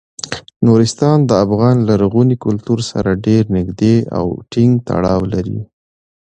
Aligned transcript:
نورستان 0.65 1.17
د 1.29 1.31
افغان 1.45 1.75
لرغوني 1.89 2.35
کلتور 2.45 2.79
سره 2.91 3.11
ډیر 3.25 3.43
نږدې 3.57 3.95
او 4.17 4.25
ټینګ 4.51 4.73
تړاو 4.89 5.21
لري. 5.33 5.59